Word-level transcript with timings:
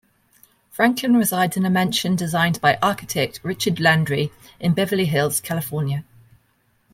Franklin 0.71 1.15
resides 1.15 1.55
in 1.57 1.63
a 1.63 1.69
mansion 1.69 2.15
designed 2.15 2.59
by 2.59 2.79
architect 2.81 3.39
Richard 3.43 3.79
Landry 3.79 4.31
in 4.59 4.73
Beverly 4.73 5.05
Hills, 5.05 5.39
California. 5.39 6.03